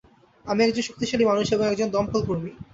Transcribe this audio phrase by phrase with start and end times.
[0.45, 2.51] আমি একজন শক্তিশালী মানুষ এবং একজন দমকল কর্মী।